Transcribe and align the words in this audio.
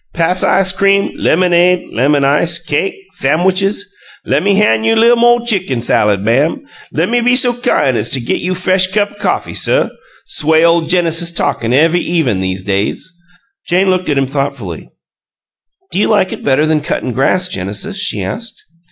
Pass 0.15 0.43
ice 0.43 0.71
cream, 0.71 1.15
lemonade, 1.15 1.89
lemon 1.93 2.23
ice, 2.25 2.57
cake, 2.57 2.95
samwitches. 3.13 3.83
'Lemme 4.25 4.55
han' 4.55 4.83
you 4.83 4.95
li'l' 4.95 5.15
mo' 5.15 5.45
chicken 5.45 5.83
salad, 5.83 6.21
ma'am'' 6.21 6.65
'Low 6.91 7.05
me 7.05 7.21
be 7.21 7.35
so 7.35 7.53
kine 7.53 7.95
as 7.95 8.09
to 8.09 8.19
git 8.19 8.41
you 8.41 8.53
f'esh 8.55 8.91
cup 8.93 9.19
coffee, 9.19 9.53
suh' 9.53 9.91
'S 10.27 10.43
way 10.43 10.65
ole 10.65 10.81
Genesis 10.81 11.31
talkin' 11.31 11.71
ev'y 11.71 11.99
even' 12.01 12.43
'ese 12.43 12.63
days!" 12.63 13.13
Jane 13.67 13.91
looked 13.91 14.09
at 14.09 14.17
him 14.17 14.25
thoughtfully. 14.25 14.89
"Do 15.91 15.99
you 15.99 16.07
like 16.07 16.33
it 16.33 16.43
better 16.43 16.65
than 16.65 16.81
cuttin' 16.81 17.13
grass, 17.13 17.47
Genesis?" 17.47 17.99
she 18.01 18.23
asked. 18.23 18.55